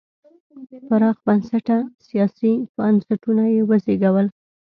پراخ 0.87 1.17
بنسټه 1.25 1.77
سیاسي 2.07 2.53
بنسټونه 2.77 3.43
یې 3.53 3.61
وزېږول. 3.69 4.27